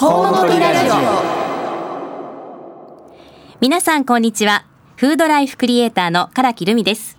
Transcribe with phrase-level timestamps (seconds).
[0.00, 0.94] コウノトリラジオ。
[3.60, 4.64] 皆さんこんにちは。
[4.96, 7.18] フードライフクリエイターの唐木留美です。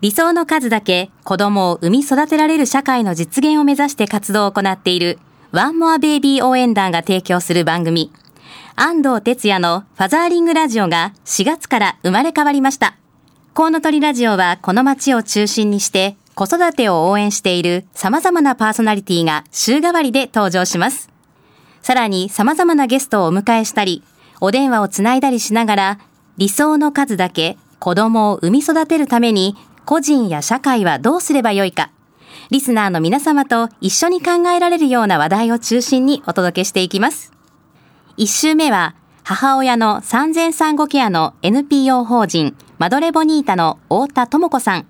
[0.00, 5.20] 理想の数だけ子供を産み育てられる社会の実現を目指して活動を行っている
[5.52, 8.10] ワンモアベイビー応援団が提供する番組。
[8.74, 12.96] 安藤哲也のファザーリングラジオが4月から生まれ変わりました。
[13.54, 21.13] コウノトリラジオはこの街を中心にして子育てを応援している様々なパーソナリティが週替わりで登場します。
[21.84, 24.02] さらに様々なゲストをお迎えしたり、
[24.40, 25.98] お電話をつないだりしながら、
[26.38, 31.90] 理想の数だけ子供を産み育てるために、個人や社会はどうすればよいか、
[32.50, 37.34] リスナーの皆様と一緒に考えられるような話題を中心にお届けしていきます。
[38.16, 44.86] 一週目は、母親の産前産後ケアの NPO 法人マドレボニータの太田智子さん。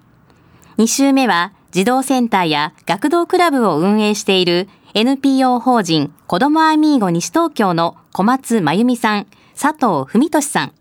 [0.79, 9.27] 2週目は児童センターや学童クラブを運営している NPO 法人子どもアミーゴ西東京の小松真由美さん、
[9.61, 10.73] 佐藤文俊さん。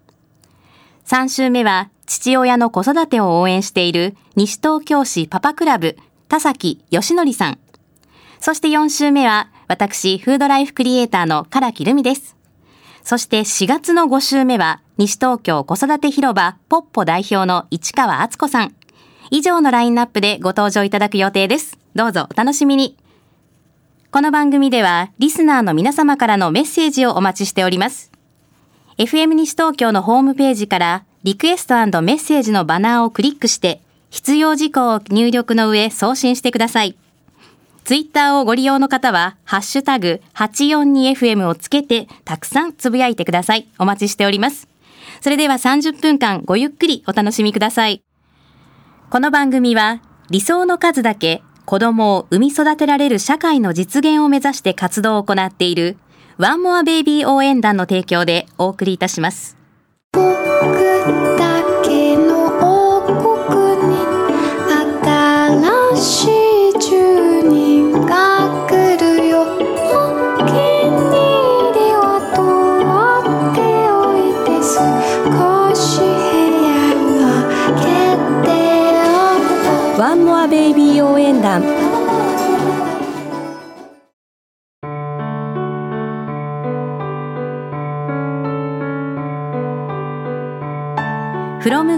[1.07, 7.59] 3週目は父親の子育てを応援している西東京市パパクラブ田崎義則さん。
[8.39, 12.35] そして4週目は私、フードライフクリエイターの唐木留美です。
[13.03, 18.75] そして4月の5週目は西東京子育て広場ポッポ代表の市川敦子さん。
[19.31, 21.79] 以上のラインナップでご登場いただく予定です。
[21.95, 22.95] どうぞお楽しみに。
[24.13, 28.11] この番組では、リスナーの皆様からのメッセージをお待ちしております。
[28.99, 36.95] FM 西東京のホームページから、リクエストメッセージのバナーをクリックして、必要事項を入力の上送信してください。
[37.85, 43.67] ツイッターをご利用の方は、ハッシュタグ 842FM をつけて、たくさんつぶやいてください。
[43.79, 44.67] お待ちしております。
[45.21, 48.03] それでは30分間ごゆっくりお楽しみください。
[49.09, 55.97] この番組は理想の数だけ子供を産み育てられる社会の実現を目指して活動を行っている
[56.37, 59.57] ワンモアベイビー応援団の提供でお送りいたします。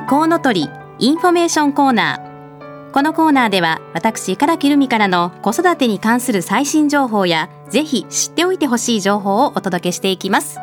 [0.07, 10.59] コウノトリインフォメーションコーナーこのコーナーでは私唐木留美からの子育てに関する最新情報やぜひ知っておいてほしい情報をお届けしていきます。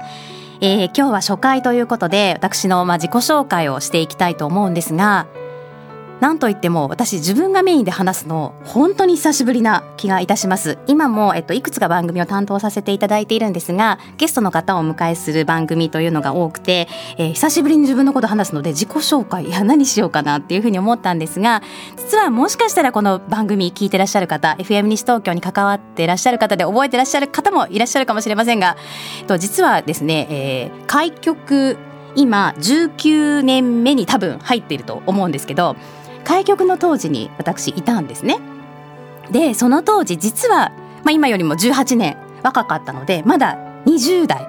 [0.60, 5.26] えー、今日は初回ということで私のまあ自己紹介をしていきたいと思うんですが
[6.22, 10.78] なんといっても私自分がメインで話すの本当に久しぶりな気がいたします。
[10.86, 16.86] 今も、えっと、いくつか番組を担当させていただいているんですがゲストの方をお迎えする番組というのが多くて、
[17.18, 21.60] えー、久しぶりに自分のこと話すので自己紹介いや何しようかなっていうふうに思ったんですが
[21.96, 28.76] 実はもしかしたらこの番組聞いてらっしゃる方 FM 西東京に関わってらっしゃる方で覚えてらっしゃる方もいらっしゃるかもしれませんが、
[29.22, 31.76] えっと、実はですね、えー、開局
[32.14, 35.76] 今19年目に多分入っていると思うんですけど
[36.24, 38.38] 開局の当時に私いたんですね。
[39.30, 40.72] でその当時実は、
[41.04, 43.56] まあ、今よりも18年若かったのでまだ
[43.86, 44.46] 20代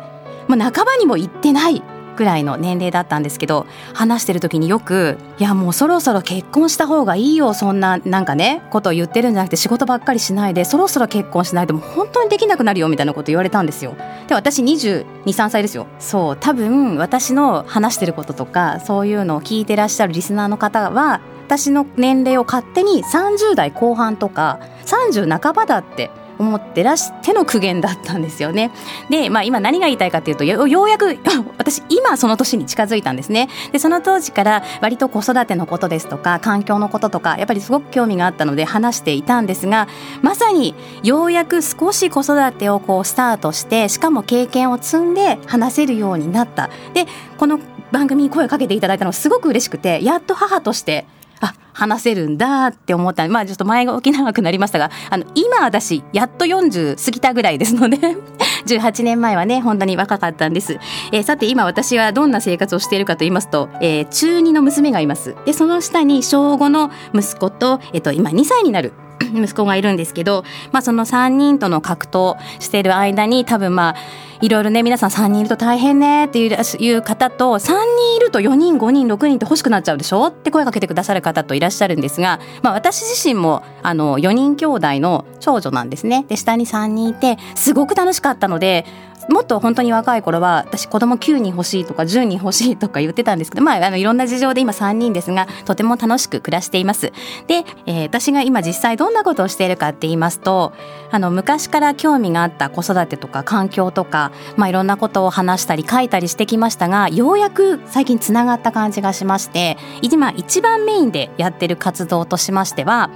[0.47, 1.83] もう半ばにも行ってない
[2.15, 13.95] ぐらいの年齢だったんですけど話してる時によく「いやもうそろそろ結婚した方がいいよそんななんかねことを言ってるんじゃなくて仕事ばっかりしないでそろそろ結婚しないともう本当にできなくなるよ」みたいなこと言われたんですよ。
[14.27, 15.87] で私223歳ですよ。
[15.99, 26.09] そう多分私の話してることとかそういうのを聞いてらっしゃるリスナーの方は私の年齢を勝手に30代後半とか30半ばだって
[26.39, 28.71] 思ってらしての苦言だったんですよね。
[29.09, 31.17] で、まあ、今何が言いたいかというとようやく
[31.57, 33.49] 私今その年に近づいたんですね。
[33.71, 39.87] でその当時から割と子育てのことですとか環境のこととかやっぱりすごく興味があったので話していたんですが
[40.21, 46.69] まさにようやく少し子育てをこうスタートしてしかも経験を積んで話せるようになった。
[46.93, 47.07] で
[47.37, 47.59] この
[47.91, 51.05] 番組に声をかけていただいたのすごく嬉しくてやっと母として
[51.43, 53.27] あ話せるんだって思った。
[53.27, 57.97] まあちょっと前が起き長くなりましたがあの今私やっと40過ぎたぐらいですので
[58.65, 60.79] 18年前はね本当に若かったんです、
[61.11, 65.35] えー、さて今私はどんな生活をしているかと言いますと、えー、中2の娘がいます。
[65.45, 68.93] でその下に小5の息子と、えっと、今2歳になる
[69.33, 73.95] 息子がいるんですけど、まあ、その3人との格闘してる間に多分まあ
[74.41, 77.59] いろいろね皆さん3人いると大変ねっていう方と3
[77.97, 80.27] 人いると4人5人6人って欲しくなっちゃうでしょ？
[80.27, 86.25] って声かけてくださる方といらっしゃるんですが、まあ、私自身もあの4人兄弟の長女なんですね。
[86.27, 88.85] で下に3人いてすごく楽しかったので
[89.29, 97.11] もっと本当に若い頃は私子供9人欲しいとか10人欲しいとか言ってたんですけど、まあ、あのいろんな事情で今3人ですがとても楽しく暮らしています。
[97.47, 100.73] で、えー、私が今実際どんなことをしているかって言いますと
[101.11, 113.09] あの昔から興味があった子育てとか環境とか、まあ、いろんなことを話したり書いたりしてきましたがようやく最近つながった感じがしまして今一番メインでやってる活動としましては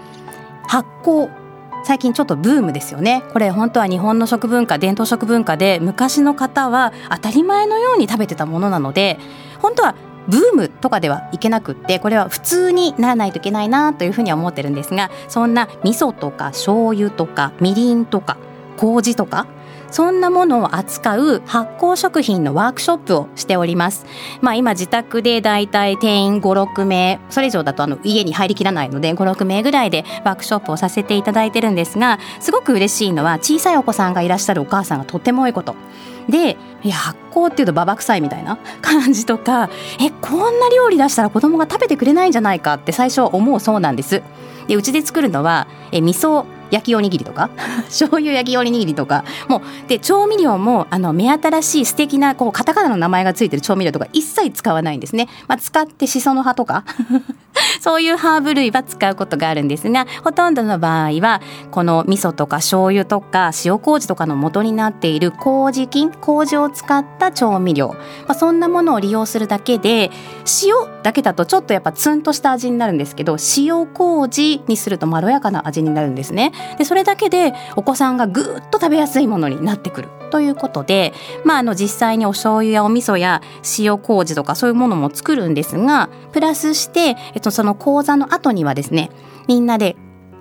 [0.67, 1.46] 発酵
[1.83, 3.23] 最近ちょっとブームですよね。
[3.31, 9.19] これ本当は日本の食文化伝統食文化で昔の方は当たり前のように食べてたものなので
[9.61, 9.95] 本当は
[10.27, 18.37] ブームとかではいけなくってこれは普通にならないといけないなというふうには思ってるんですがそんな味噌とか醤油とかみりんとか
[18.75, 19.47] 麹とか
[19.91, 24.05] そんなものを扱う発酵食品のワークショップをしております。
[24.41, 35.75] まあ今自宅でだいたい定員5、6名、それ以上だとあの家に入りきらないので5、6名ぐらいでワークショップをさせていただいてるんですが、すごく嬉しいのは小さいお子さんがいらっしゃるお母さんがとっても多いこと。
[36.29, 39.69] でいや発酵っていうとババ臭いみたいな感じとか
[39.99, 44.21] えこんな料理出したら子供が食べてくれないんじゃないかって最初は思うそうなんです。
[44.67, 47.49] でうちで作るのはえ味噌焼きおにぎりとか
[47.87, 56.83] 醤油焼きおにぎりとかもうで調味料もあの目新しい素敵なこうカタカナの名前がついてる調味料とか一切使わないんですね、まあ、使ってしその葉とか
[57.81, 61.41] そういうハーブ類は使うことがあるんですがほとんどの場合は
[61.71, 67.95] この味噌とか醤油とか塩麹とかの元になっている麹菌麹を使った調味料、
[68.27, 70.11] まあ、そんなものを利用するだけで
[70.63, 76.51] 塩だけだとちょっとやっぱツンとした味になるんですけど塩麹にするとまろやかな味になるんですね。
[76.77, 80.09] でそれだけでお子さんがぐーっと食べやすいものになってくる。
[80.29, 83.41] ということで、まあ、あの実際にお醤油やお味噌や
[83.79, 89.09] 塩麹とかそういうものも作るんですがプラスして、えっと、その講座の後にはですね
[89.47, 89.95] みんなで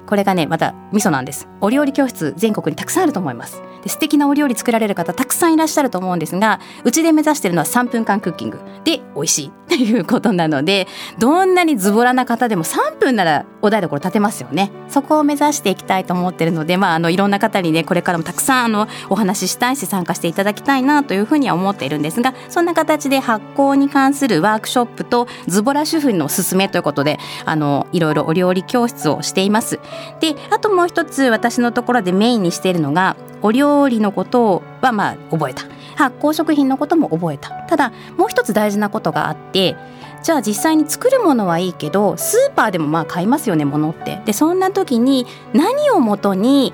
[0.06, 1.48] これがねまた味噌なんです。
[1.60, 3.62] お料理教室全国にたくさんあると思います。
[3.82, 8.60] で素敵なお料理作られる方たくさんいらっしゃると思うんですがうちで目指してるのは3分間クッキング。
[8.84, 9.52] で美味しい。
[9.66, 10.86] っていうことなので
[11.18, 14.70] どんなにズボラな方でも3分ならお台所立てますよね。
[14.88, 29.80] そこを目指していきたいと思ってるので、まあ、あのいろんな方にねこれからもたくさんあのお話ししたいし参加していただきたいなというふうには思っているんですがそんな形で発酵に関するワークショップとズボラ主婦のおすすめということであのいろいろお料理教室をしています。
[30.20, 35.64] であともう一つ私のところでメインにしているのがお料理のことはまあ覚えた。
[35.94, 37.50] 発酵食品のことも覚えた。
[37.50, 39.76] ただもう一つ大事なことがあって
[40.22, 44.20] じゃあ実際に作るものはいいけどスーパーでもまあ買いますよねものって。
[44.24, 46.72] でそんな時に何をもとに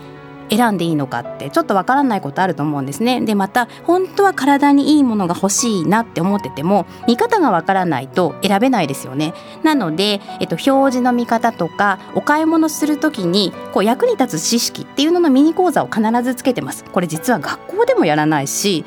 [0.53, 3.23] 選んでいいのかってちょっとわからないことあると思うんですね。
[3.23, 9.33] でまた本当は体にいいものが欲しいなって思ってても見方がわからないと選べないですよね。
[9.63, 16.85] なので、えっと、表示の見方とかお買い物する時にこう役に立つ知識っていうののミニ講座を必ずつけてます。
[16.85, 18.85] これ実は学校でもやらないし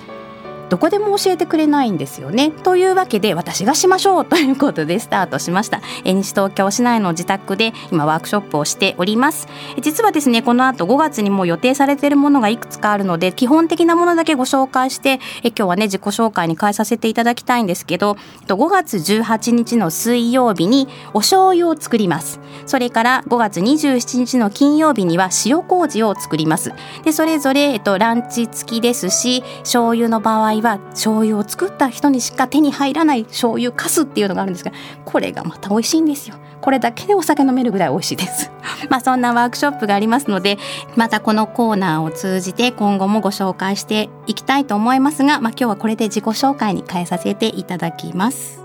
[0.69, 2.51] どこでも教えてくれないんですよね。
[2.51, 5.81] というわけで私がしましょう ということでスタートしました。
[6.03, 9.47] 西東京市内の自宅で今ワークショップをしております。
[9.81, 18.17] 実はですねこの後5月にも予定されているものがいくつかあるので基本的なものだけご紹介してえ今日はね自己紹介に変えさせていただきたいんですけど
[18.47, 22.39] 5月18日の水曜日にお醤油を作ります。
[22.65, 26.73] それから5月27日の金曜日には塩麹を作ります。
[27.03, 34.71] でそれぞれえっとランチ付きですし醤油の場合は醤油を作った人にしか手に入らない醤油かすっていうのがあるんですが
[35.05, 36.37] これがまた美味しいんですよ。
[36.61, 38.51] これだけでお酒飲めるぐらい美味しいです。
[38.89, 40.57] まあそんなワークショップがありますので
[40.95, 48.64] またこのコーナーを通じて今後もご紹介していきたいと思いますが、まあ、今日はこれで自己紹介に変えさせていただきます。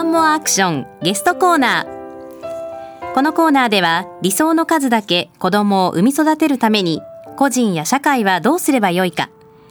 [0.00, 3.12] ワンモアアクションゲストコーナー。
[3.12, 7.02] このコーナーでは理想の数だけ子供を産み育てるために
[7.36, 9.28] 個人や社会はどうすればよいか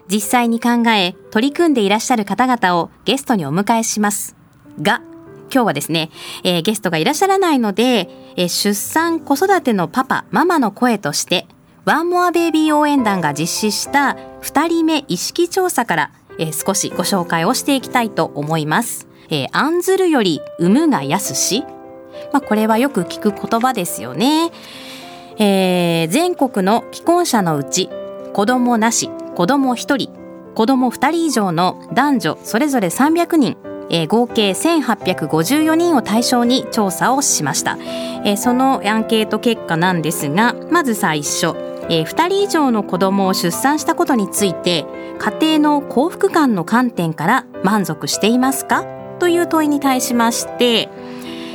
[0.08, 4.36] 実際に考え取り組んでいらっしゃる方々をゲストにお迎えします。
[4.80, 5.02] が
[5.52, 6.12] 今日はですね、
[6.44, 11.48] えー、ゲストがいらっしゃらないので、えー、出産子育てのパパママの声として
[11.86, 19.09] ワンモアベイビー応援団が実施した2人目意識調査から、えー、少しご紹介をしていきたいと思います。
[19.30, 21.64] えー、案ずるより産むが安し。
[22.34, 24.52] まあ、これはよく聞く言葉ですよね。
[25.38, 27.90] えー、全国の既婚者のうち、
[28.34, 30.12] 子供なし、子供一人、
[30.56, 33.58] 子供2人以上の男女それぞれ300人
[33.90, 37.78] えー、合計1854人を対象に調査をしました、
[38.24, 41.56] えー、そのアンケート結果なんですがまず最初、
[41.90, 44.86] えー、2人以上の子供を出産したことについて
[45.18, 48.99] 家庭の幸福感の観点から満足していますか？
[49.20, 50.90] という問いに対しまして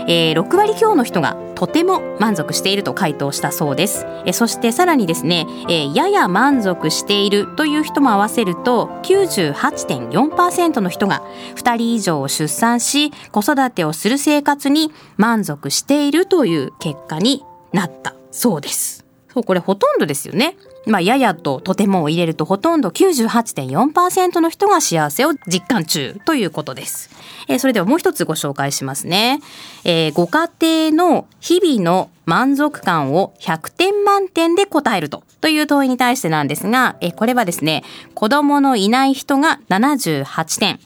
[0.06, 4.06] えー、6割強の人がとても満足していると回答したそうです。
[4.26, 11.23] えそしてさらにですね、えー、やや満足しているという人も合わせると98.4%の人が
[11.56, 19.04] 2人以上を出産し子育てをする生活に満足しているという結果になったそうです。
[19.33, 20.56] そう、これほとんどですよね。
[20.86, 27.10] まあ、ややととてもを入れるとほとんど98.4%の人が幸せを実感中ということです。
[27.48, 29.40] えー、それではもう一つご紹介しますね。
[29.84, 30.50] えー、ご家
[30.90, 37.82] 庭の日々の満足感を100点満点で答えるとという問いに対してなんですが、えー、これはですね、
[38.14, 40.80] 子供のいない人が78点、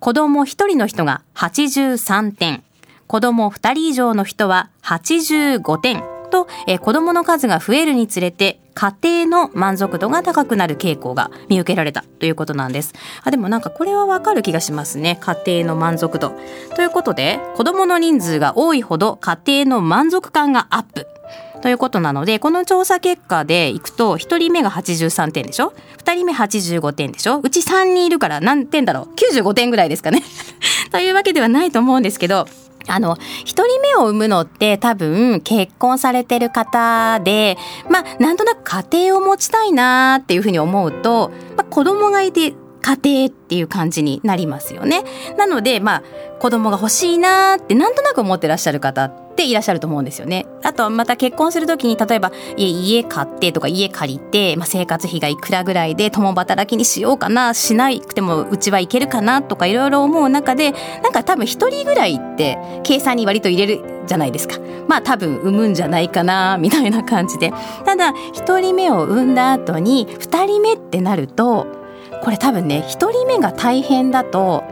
[0.00, 2.62] 子供1人の人が83点、
[3.06, 8.94] 子供2人以上の人は85点、と、えー、子供の数が増えるにつれて家
[9.26, 12.94] 庭の満足度が高くなる傾向が見受けられたということなんです。
[13.24, 15.18] あでもなんかこれはわかる気がしますね。
[15.20, 16.32] 家庭の満足度。
[16.76, 21.06] ということで、子供の人数が多いほど家庭の満足感がアップ。
[21.60, 25.72] ということなので、この調査結果でいくと、1人目が83点でしょ
[26.04, 27.40] ?2 人目85点でしょ？
[27.42, 30.22] うち3人いるから何点だろう ?95 点ぐらいですかね
[30.92, 32.46] というわけではないと思うんですけど、
[32.88, 37.56] あの、一人目を産むのって多分結婚されてる方で、
[37.90, 42.54] まあ、なんとなく家庭を持ちたいなっていうふうに思うと、まあ、子供がいて
[42.88, 45.04] 家庭っていう感じになりますよね。
[45.36, 46.02] なので、まあ、
[46.38, 50.46] 子供が欲しいなってなんとなく思ってらっしゃる方っていらっしゃると思うんですよね。
[50.62, 64.58] あとはまた結婚するときに例えば家買ってとか家借りて、まあ、生活費がいくらぐらいで共働きにしようかなしなくてもうちはいけるかなとかいろいろ思う中でなんか多分一人ぐらいって計算に割と入れるじゃないですか。
[64.88, 67.52] まあ多分産むんじゃないかなみたいな感じで。
[67.84, 71.66] ただ一人目を産んだ後に二人目ってなると
[72.22, 74.64] これ多分ね一人目が大変だと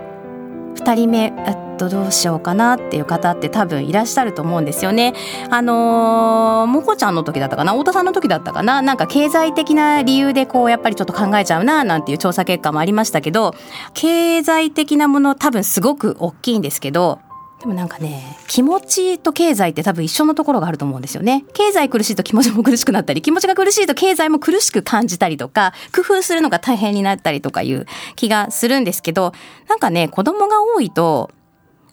[0.74, 1.32] 二人目
[1.76, 5.14] とどうしようかなっていう方って多分いらっしゃると思うんですよね。
[5.50, 13.54] あのー、もこちゃんの時だったかな太田さんの時だったかななんか経済的な理由でこうやっぱりちょっと考えちゃうななんていう調査結果もありましたけど
[13.94, 17.20] 経済的なもの多分すごく大きいんですけど
[17.66, 21.44] でもなんかね、気持ちと経済って多分一緒のところがあると思うんですよね。
[21.52, 29.32] 経済苦しいと気持ちも苦しくなったり、気持ちが苦しいと経済も苦しく感じたりとか、工夫するのが大変になったりとかいう気がするんですけど、
[29.68, 31.32] なんかね、子供が多いと、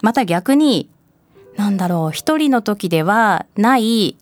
[0.04, 0.92] また逆に、
[1.58, 4.16] なんだろう、一人の時ではない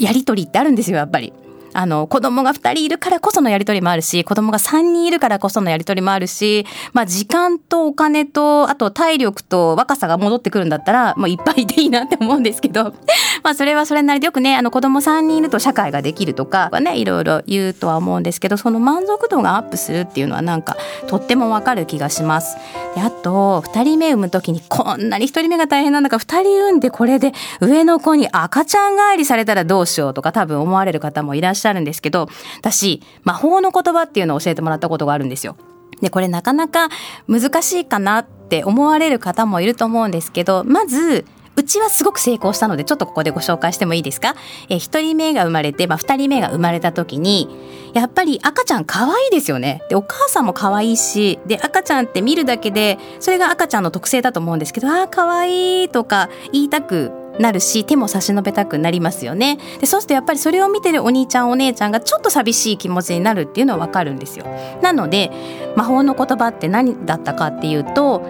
[0.00, 1.32] やりとりってあるんですよ、やっぱり。
[1.74, 12.94] あの、子供が2人いるからこそのやりとりもあるし、子供が3人いるからこそのやりとりもあるし、まあ時間とお金と、あと体力と若さが戻ってくるんだったら、もういっぱいでいいなって思うんですけど、
[13.42, 20.76] まあそれはそれなりでよくね、あの子供3人いると社会ができるとかはね、いろいろ言うとは思うんですけど、その満足度がアップするっていうのはなんか
[21.08, 22.56] とってもわかる気がします。
[22.94, 32.28] であと、2人目産む時にこんなに1人目が大変なんだから2人産んでこれで上の子に赤ちゃん帰りされたらどうしようとか多分思われる方もいらっしゃるしゃるんですけど
[32.58, 35.56] 私魔法の言葉っていうのを教えてもらったことがあるんですよ。
[36.00, 36.88] でこれなかなか
[37.28, 44.34] 難しいかなって思われる方もいると思うんですけどまずうちはすごく成功したのでちょっとここでご紹介してもいいですか？
[44.68, 47.46] え1人目が生まれて、まあ、2人目が生まれた時に
[47.92, 59.58] やっぱり赤ちゃん可愛いですよねでお母さんも可愛いしで赤ちゃんって見るだけでそれが赤ちゃんの特性だと思うんですけどああ可愛いとか言いたくなるし手も差し伸べたくなりますよね。
[59.80, 64.46] でそうするとやっぱりそれを見てるお兄ちゃんお姉ちゃんがちょっと寂しい気持ちになるっていうのはわかるんですよ。
[64.82, 65.30] なので
[65.76, 68.22] 魔法の言葉って何だったかっていうと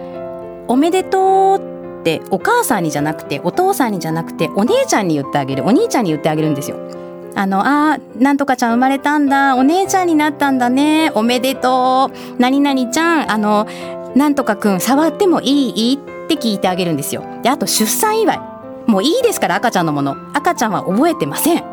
[0.67, 6.77] おめでとうってお母さんにじゃなくてお父さんにじゃなくてお姉ちゃんに言ってあげるお兄ちゃんに言ってあげるんですよ。
[7.35, 13.65] あの、あなんとかちゃん生まれたんだ、お姉ちゃんになったんだね、おめでとう、何々ちゃん、あの、
[14.15, 15.95] なんとかくん触ってもいい？
[15.95, 17.23] って聞いてあげるんですよ。
[17.41, 18.52] で、あと出産祝い。
[18.87, 20.15] もういいですから赤ちゃんのもの。
[20.33, 21.63] 赤ちゃんは覚えてません。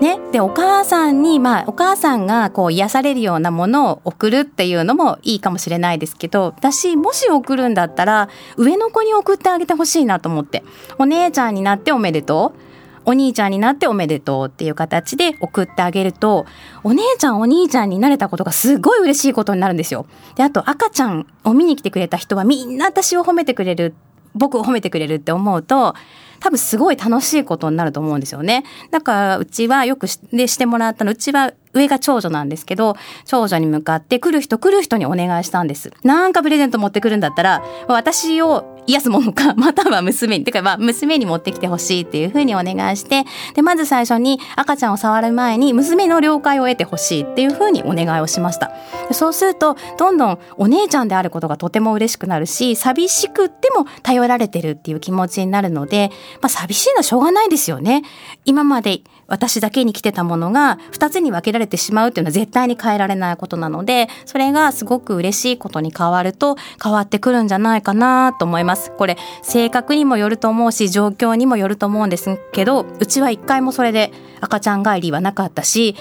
[0.00, 10.64] ね、でお母さんに、まあ、お母さんがこう癒されるようなものを送るっていうのもいいかもしれないですけど私もし送るんだったら上の子に送ってあげてほしいなと思って。
[10.98, 12.70] お姉ちゃんになっておめでとう。
[13.04, 16.46] お兄ちゃんになっておめでとうっていう形で送ってあげると
[16.84, 20.06] お姉ちゃんお兄ちゃんになれたことがすごい嬉しいことになるんですよ。
[20.36, 23.94] であと赤ちゃんを見に来てくれた人はみんな私を褒めてくれる
[24.34, 25.94] 僕を褒めてくれるって思うと
[26.40, 28.64] 多分すごい楽しいことになると思うんですよね。
[28.90, 32.96] だからうちはよくしでしてもらったのうちは上が長女なんですけど、
[33.26, 35.92] 長女に向かって来る人来る人にお願いしたんです。
[36.02, 48.72] なんかプレゼント持ってくるんだったら、私を癒すものか、 または娘に、てかまあ娘に持ってきてほしいっていうふうにお願いして、で、まず最初に赤ちゃんを触る前に娘の了解を得てほしいっていうふうにお願いをしました。
[49.12, 58.02] そうすると、どんどんお姉ちゃんであることがとても嬉しくなるし、寂しくっても頼られてるっていう気持ちになるので、まあ寂しいのはしょうがないですよね。
[58.44, 68.90] 今まで私だけに来てたものが2つに分けられてしまうっていうのは絶対に変えられないことなのでそれがすごく嬉しいことに変わると変わってくるんじゃないかなと思います。
[68.92, 75.94] これ性格にもよると思うし状況にもよると思うんですけどうちは一回もそれで赤ちゃん帰りはなかったし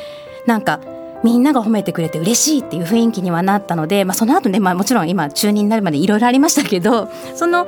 [0.45, 0.81] なんか
[1.24, 7.67] みんなが褒めてくれて嬉しいっていう雰囲気にはなったので、まあ、その後ね、まあ、もちろん今中2になるまでいろいろありましたけどその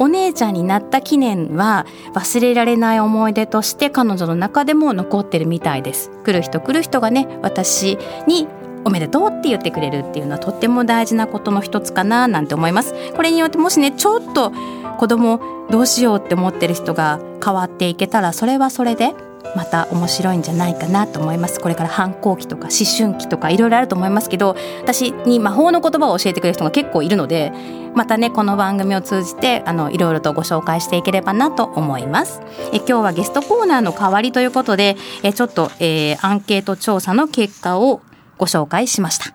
[0.00, 6.10] お姉ちゃんになった記念は忘れられない思い出として彼女の中でも残ってるみたいです。
[6.24, 8.48] 来る人来る人がね私に
[8.82, 12.94] おめでとうって言ってくれるっていうのはとっても大事なことの一つかななんて思います。
[13.14, 14.52] これによってもしねちょっと
[14.98, 19.14] 子供どうしようって思ってる人が変わっていけたらそれはそれで
[19.56, 21.60] また面白いんじゃないかなと思います。
[21.60, 27.52] これから反抗期とか思春期とかいろいろあると思いますけど私に魔法の言葉を教えてくれる人が結構いるので
[27.94, 32.40] またねこの番組を通じてあのいろいろとご紹介していければなと思います。
[32.72, 38.00] え今日はゲストコーナーの代わりということでえちょっと、えー、アンケート調査の結果を
[38.38, 39.34] ご紹介しました。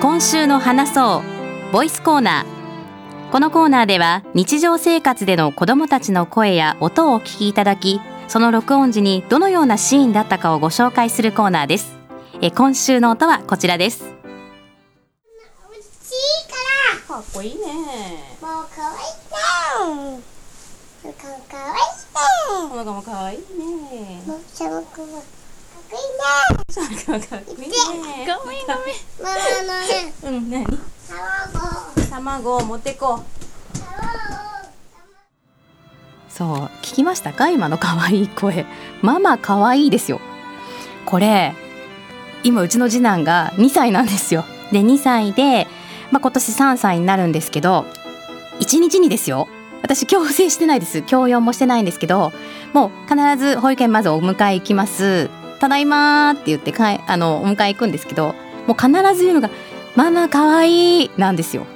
[0.00, 1.31] 今週の話そう。
[1.72, 3.32] ボイスコーナー。
[3.32, 7.98] このコーナーでは日常生活での子どもたちの声や音をお聞きいただき
[8.28, 11.96] その録音時にどのようなシーンだったかをご紹介するコーナーです。
[12.42, 14.04] え今週の音はこちらです。
[17.08, 17.62] かっこいいね
[18.42, 20.20] もうかわいいね。
[21.14, 21.48] かわいいね
[22.68, 24.22] この子もかわいいね。
[24.26, 25.24] もうしゃもくもかっ
[25.90, 27.00] こいいね。
[27.06, 27.72] かっこいいね。
[27.88, 29.36] ごめんごめんママ
[29.72, 30.12] のね。
[30.22, 30.91] うん何？
[32.10, 32.56] 卵。
[32.56, 33.22] を持ってこう。
[36.28, 36.48] そう
[36.82, 37.50] 聞きましたか？
[37.50, 38.64] 今の可愛い声。
[39.02, 40.20] ママ可愛いですよ。
[41.04, 41.54] これ
[42.42, 44.44] 今うちの次男が2歳なんですよ。
[44.70, 45.66] で2歳で、
[46.10, 47.84] まあ、今年3歳になるんですけど
[48.60, 49.48] 1日にですよ。
[49.82, 51.02] 私強制してないです。
[51.02, 52.32] 強要もしてないんですけど
[52.72, 55.28] もう必ず保育園まずお迎え行きます。
[55.60, 58.34] ただいまって言ってかいあのお迎え行くんですけど
[58.66, 59.50] もう必ず言うのが
[59.96, 61.66] ママ可愛いいなんですよ。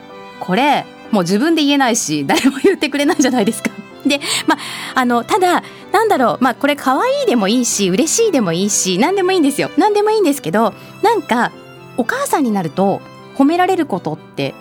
[0.40, 3.70] これもう自分で言えないし誰も言ってくれないじゃないですか。
[4.07, 4.59] でまあ
[5.00, 9.70] あのただなんだろうまあこれ可愛いでもいいし嬉しいでもいいし何でもいいんですよ。
[9.76, 11.52] 何でもいいんですけどなんか
[11.96, 13.00] お母さんになると
[13.37, 14.55] 褒められることって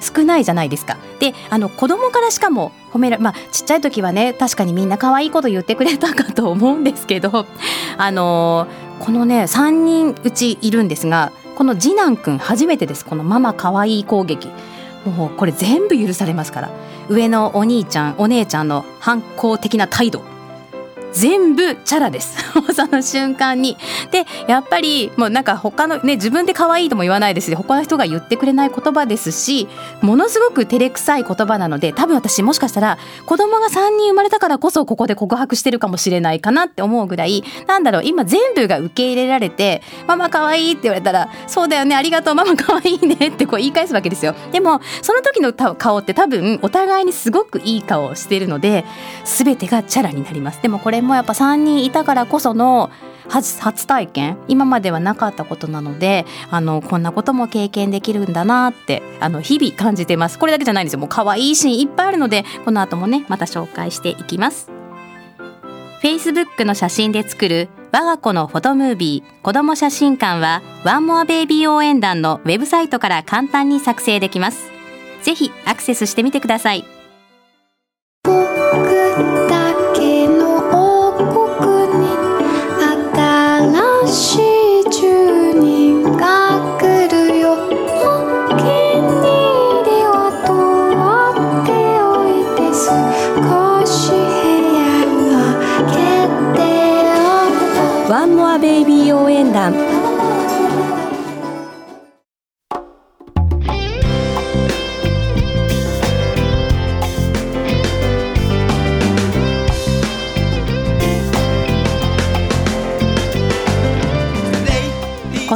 [0.00, 0.96] 少ないじゃないですか。
[1.20, 7.46] であの子供からしかも褒めらまあちっちゃい時はね確かにみんな可愛いこと言ってくれたかと思うんですけど
[7.96, 8.66] あの
[9.00, 13.04] このね3人うちいるんですがこの次男くん初めてです。
[13.04, 14.48] このママ可愛い攻撃。
[15.06, 16.70] もうこれ全部許されますから。
[17.08, 20.33] 上のお兄ちゃんお姉ちゃんの反抗的な態度。
[21.14, 22.36] 全部チャラです。
[22.74, 23.76] その瞬間に。
[24.10, 29.68] でやっぱりもうなんか他のね自分で可愛いとも言わないですし他の人が言ってくれない言葉ですし
[30.02, 44.34] ものすごく照れくさい言葉なので多分私もしかしたら子供が3人生まれたからこそここで告白してるかもしれないかなって思うぐらいなんだろう今全部が受け入れられて「ママ可愛いって言われたら「そうだよねありがとうママ可愛いね」ってこう言い返すわけですよ。
[44.52, 48.84] でもその時の顔って多分お互いにすごくいい顔をしてるので
[49.24, 50.60] 全てがチャラになります。
[50.62, 52.90] でもこれもやっぱ3人いたからこその
[53.28, 60.38] 初初体験今まではなかったことなのであのこんなことも経験できるんだなってあの日々感じてます。
[60.38, 60.98] これだけじゃないんですよ。
[60.98, 64.70] もう可愛いシーンいっぱいあるのでこの後もねまた紹介していきます。
[66.02, 74.70] Facebook の写真で作る我が子のフォトムービー子供写真館はワンモアベイビー応援団のウェブサイトから簡単に作成できます。
[75.22, 76.93] ぜひアクセスしてみてください。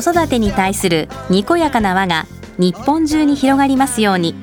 [0.00, 4.36] 子育てに対するにこやかな輪が日本中に広がりますように。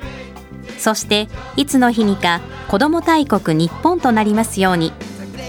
[0.78, 4.91] そしていつの日にか子ども大国日本となりますように。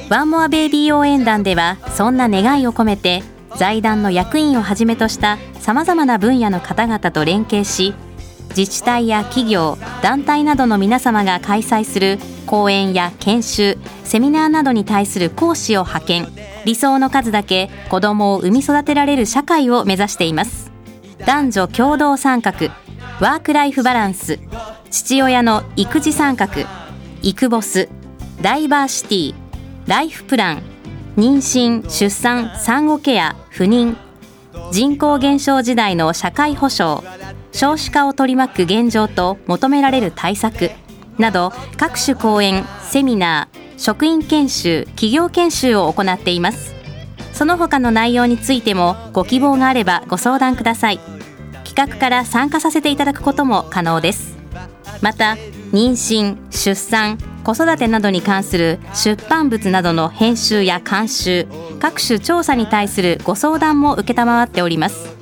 [0.09, 3.25] ワンモアベイビー応援団ではそんな願いを込めて
[3.57, 7.93] 財団の役員をはじめとしたさまざまな分野の方々と連携し
[8.57, 16.29] 自治体や企業団体などの皆様が開催する講演や研修セミナーなどに対する講師を派遣。
[16.65, 20.73] 理想の数だけ子どもを産み育てられる社会を目指しています。
[21.19, 22.53] 男女共同参画
[23.21, 24.39] ワークライフバランス
[24.91, 26.49] 父親の育児参画
[27.23, 27.89] 育ボス
[28.43, 29.35] ダイバーシティ
[29.87, 30.63] ライフプラン
[31.17, 33.97] 妊娠出産産後ケア不妊
[34.71, 37.03] 人口減少時代の社会保障
[37.57, 40.71] 少子化を取り巻く現状と求められる対策
[41.17, 46.75] など各種講演セミナー職員研修企業研修を行っています。
[47.33, 51.01] その他の内容についてもご希望があればご相談ください。
[51.65, 54.37] 企画から参加させていただくことも可能です。
[55.01, 55.39] また
[55.73, 61.47] 妊娠出産子育てなどに関する出版物などの編集や監修
[61.81, 65.16] 各種調査に対するご相談も承っております。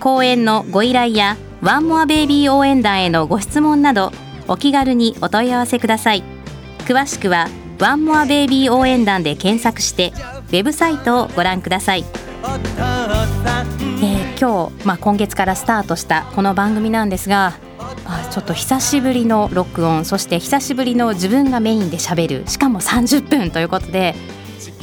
[0.00, 4.12] 講演のご依頼やワンモアベイビー応援団へのご質問など
[4.48, 6.22] お気軽にお問い合わせください。
[6.80, 7.48] 詳しくは
[7.80, 10.12] ワンモアベイビー応援団で検索して
[10.48, 12.04] ウェブサイトをご覧ください。
[12.44, 17.54] えー、今日、まあ、今月からスタートしたこの番組なんですが
[18.04, 24.14] あちょっと久しぶりの録音そして久しぶりの自分がメインでしゃべるしかも30分ということで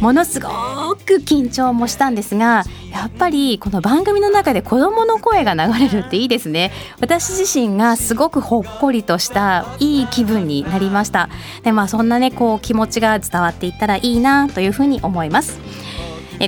[0.01, 6.71] ものすごく緊張もしたんですがやっぱりこの番組の中で子どもの声が流れるっていいですね。
[6.99, 11.29] 私自身がすごくほっこりとしたいい気分になりました。
[11.63, 15.59] でまあそんなねこう気持ちが伝わっていったらいいなというふうに思います。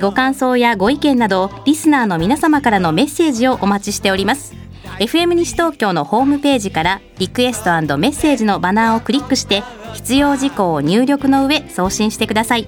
[0.02, 4.54] ご感想やご意見などリスナーの皆様からのメッセージをお待ちしております。
[4.98, 9.62] FM 西東京のホームページからリクエストメッセージのバナーをクリックして
[9.94, 12.66] 必要事項を入力の上送信してください。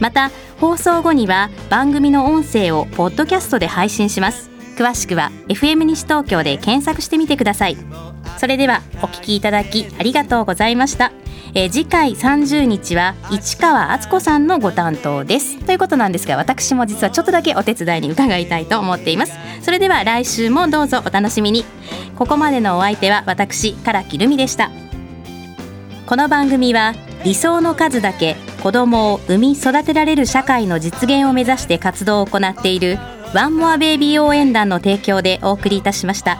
[0.00, 4.50] また放送後には番組の音声をポッドキャストで配信します。
[4.76, 7.76] 詳しくは FM 西東京で検索してみてください。
[8.38, 11.12] それではお聞きいただきありがとうございました。
[11.52, 15.58] え、次回30日は市川敦子さんのご担当です。
[15.58, 19.34] ということなんですが私も実はちょっとだけお手伝いに伺いたいと思っています。
[19.60, 21.64] それでは来週もどうぞお楽しみに。
[22.16, 24.70] ここまでのお相手は私唐木留美でした。
[26.06, 32.98] この番組は理想の数だけ子供を産み育てられる社会の実現を目指して活動を行っている
[33.34, 36.38] ワンモアベイビー応援団の提供でお送りいたしました。